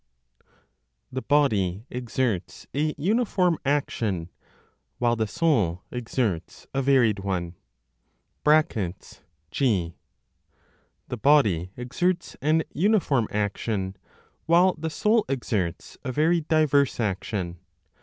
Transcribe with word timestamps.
THE 1.11 1.21
BODY 1.21 1.85
EXERTS 1.91 2.65
A 2.75 2.95
UNIFORM 2.97 3.59
ACTION, 3.63 4.31
WHILE 4.97 5.15
THE 5.15 5.27
SOUL 5.27 5.83
EXERTS 5.91 6.65
A 6.73 6.81
VARIED 6.81 7.19
ONE. 7.19 7.53
(g.) 9.51 9.95
(The 11.07 11.17
body 11.17 11.69
exerts 11.77 12.35
an 12.41 12.63
uniform 12.73 13.27
action, 13.29 13.95
while 14.47 14.73
the 14.75 14.89
soul 14.89 15.23
exerts 15.29 15.99
a 16.03 16.11
very 16.11 16.41
diverse 16.41 16.99
action.) 16.99 17.59